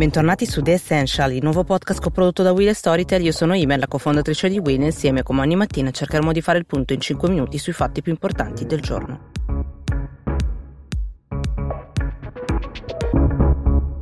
[0.00, 3.22] Bentornati su The Essential, il nuovo podcast coprodotto da Will Storytel.
[3.22, 6.64] Io sono Ime, la cofondatrice di Will, insieme come ogni mattina cercheremo di fare il
[6.64, 9.28] punto in 5 minuti sui fatti più importanti del giorno.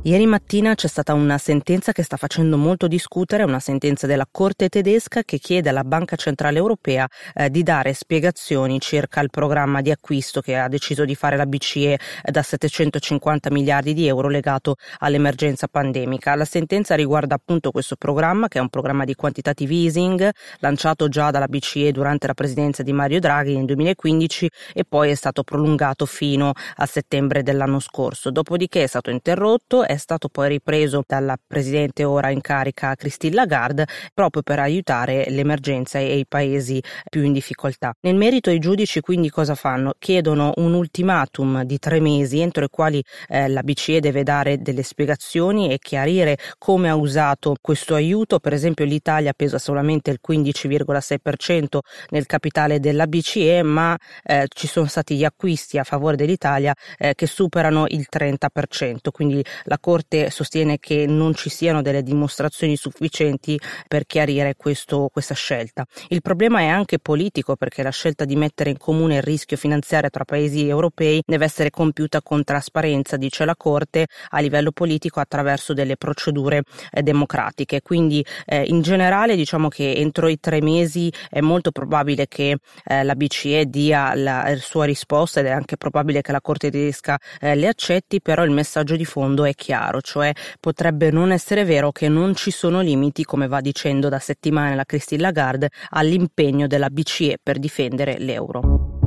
[0.09, 4.67] Ieri mattina c'è stata una sentenza che sta facendo molto discutere, una sentenza della Corte
[4.67, 9.91] tedesca che chiede alla Banca Centrale Europea eh, di dare spiegazioni circa il programma di
[9.91, 11.99] acquisto che ha deciso di fare la BCE eh,
[12.31, 16.33] da 750 miliardi di euro legato all'emergenza pandemica.
[16.33, 21.29] La sentenza riguarda appunto questo programma che è un programma di quantitative easing lanciato già
[21.29, 26.07] dalla BCE durante la presidenza di Mario Draghi nel 2015 e poi è stato prolungato
[26.07, 28.31] fino a settembre dell'anno scorso.
[28.31, 33.85] Dopodiché è stato interrotto, è stato poi ripreso dalla presidente ora in carica Christine Lagarde
[34.13, 37.93] proprio per aiutare l'emergenza e i paesi più in difficoltà.
[38.01, 39.93] Nel merito i giudici quindi cosa fanno?
[39.99, 44.83] Chiedono un ultimatum di tre mesi entro i quali eh, la BCE deve dare delle
[44.83, 48.39] spiegazioni e chiarire come ha usato questo aiuto.
[48.39, 54.87] Per esempio l'Italia pesa solamente il 15,6% nel capitale della BCE, ma eh, ci sono
[54.87, 60.77] stati gli acquisti a favore dell'Italia eh, che superano il 30%, quindi la Corte sostiene
[60.77, 65.83] che non ci siano delle dimostrazioni sufficienti per chiarire questo, questa scelta.
[66.09, 70.11] Il problema è anche politico perché la scelta di mettere in comune il rischio finanziario
[70.11, 75.73] tra paesi europei deve essere compiuta con trasparenza, dice la Corte, a livello politico attraverso
[75.73, 77.81] delle procedure eh, democratiche.
[77.81, 83.03] Quindi eh, in generale diciamo che entro i tre mesi è molto probabile che eh,
[83.03, 87.17] la BCE dia la, la, sua risposta ed è anche probabile che la Corte tedesca
[87.39, 91.63] eh, le accetti, però il messaggio di fondo è chiaro chiaro, cioè potrebbe non essere
[91.63, 96.65] vero che non ci sono limiti, come va dicendo da settimane la Christine Lagarde, all'impegno
[96.65, 98.98] della BCE per difendere l'euro.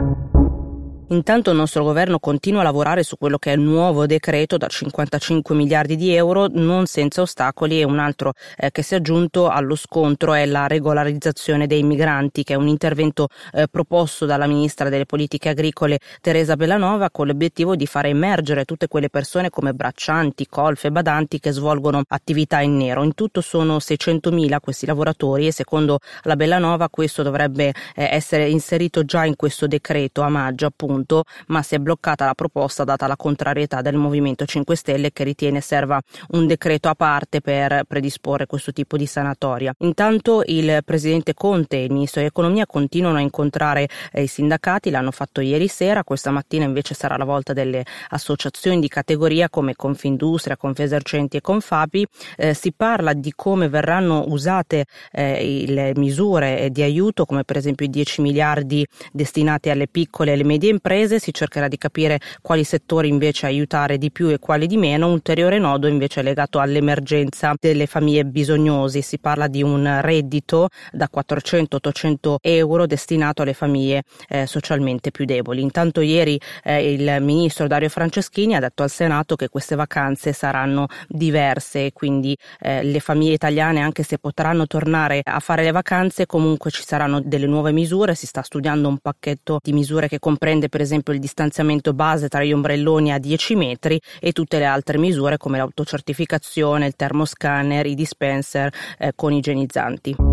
[1.13, 4.67] Intanto il nostro governo continua a lavorare su quello che è il nuovo decreto da
[4.67, 9.51] 55 miliardi di euro, non senza ostacoli e un altro eh, che si è aggiunto
[9.51, 14.89] allo scontro è la regolarizzazione dei migranti, che è un intervento eh, proposto dalla ministra
[14.89, 20.47] delle politiche agricole Teresa Bellanova con l'obiettivo di fare emergere tutte quelle persone come braccianti,
[20.47, 23.03] colfe, badanti che svolgono attività in nero.
[23.03, 29.05] In tutto sono 600.000 questi lavoratori e secondo la Bellanova questo dovrebbe eh, essere inserito
[29.05, 33.07] già in questo decreto a maggio appunto punto, ma si è bloccata la proposta data
[33.07, 38.47] la contrarietà del Movimento 5 Stelle che ritiene serva un decreto a parte per predisporre
[38.47, 39.75] questo tipo di sanatoria.
[39.79, 45.11] Intanto il Presidente Conte e il Ministro dell'Economia continuano a incontrare eh, i sindacati, l'hanno
[45.11, 50.57] fatto ieri sera, questa mattina invece sarà la volta delle associazioni di categoria come Confindustria,
[50.57, 52.07] Confesercenti e Confapi.
[52.37, 57.87] Eh, si parla di come verranno usate eh, le misure di aiuto, come per esempio
[57.87, 62.19] i 10 miliardi destinati alle piccole e alle medie imprese imprese, si cercherà di capire
[62.41, 65.07] quali settori invece aiutare di più e quali di meno.
[65.07, 70.69] Un ulteriore nodo invece è legato all'emergenza delle famiglie bisognosi, si parla di un reddito
[70.91, 75.63] da 400-800 euro destinato alle famiglie eh, socialmente più deboli.
[75.63, 80.87] Intanto ieri eh, il ministro Dario Franceschini ha detto al Senato che queste vacanze saranno
[81.07, 86.27] diverse e quindi eh, le famiglie italiane anche se potranno tornare a fare le vacanze
[86.27, 90.71] comunque ci saranno delle nuove misure, si sta studiando un pacchetto di misure che comprende
[90.73, 94.97] per esempio il distanziamento base tra gli ombrelloni a 10 metri e tutte le altre
[94.97, 100.32] misure come l'autocertificazione, il termoscanner, i dispenser eh, con igienizzanti.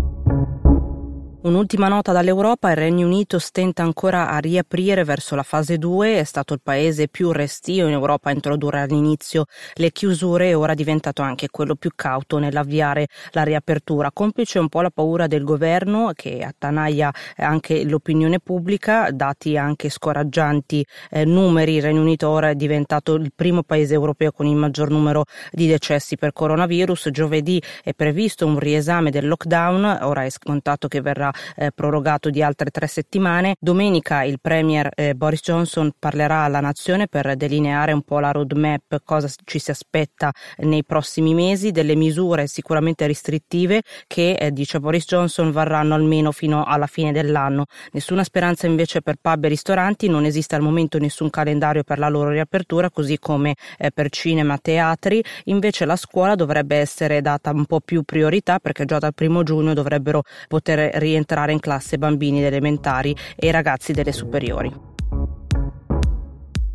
[1.42, 6.24] Un'ultima nota dall'Europa, il Regno Unito stenta ancora a riaprire verso la fase 2, è
[6.24, 9.46] stato il paese più restio in Europa a introdurre all'inizio
[9.76, 14.68] le chiusure e ora è diventato anche quello più cauto nell'avviare la riapertura, complice un
[14.68, 21.76] po' la paura del governo che attanaglia anche l'opinione pubblica, dati anche scoraggianti eh, numeri,
[21.76, 25.66] il Regno Unito ora è diventato il primo paese europeo con il maggior numero di
[25.66, 31.28] decessi per coronavirus, giovedì è previsto un riesame del lockdown, ora è scontato che verrà
[31.56, 33.56] eh, prorogato di altre tre settimane.
[33.58, 39.00] Domenica il Premier eh, Boris Johnson parlerà alla nazione per delineare un po' la roadmap,
[39.04, 45.06] cosa ci si aspetta nei prossimi mesi, delle misure sicuramente restrittive che, eh, dice Boris
[45.06, 47.66] Johnson, varranno almeno fino alla fine dell'anno.
[47.92, 52.08] Nessuna speranza invece per pub e ristoranti, non esiste al momento nessun calendario per la
[52.08, 55.22] loro riapertura, così come eh, per cinema, teatri.
[55.44, 59.74] Invece la scuola dovrebbe essere data un po' più priorità perché già dal primo giugno
[59.74, 64.88] dovrebbero poter rientrare entrare in classe bambini elementari e ragazzi delle superiori.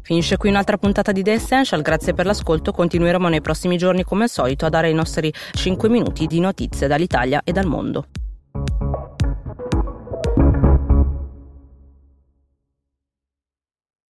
[0.01, 4.24] Finisce qui un'altra puntata di The Essential, grazie per l'ascolto, continueremo nei prossimi giorni come
[4.24, 8.06] al solito a dare i nostri 5 minuti di notizie dall'Italia e dal mondo.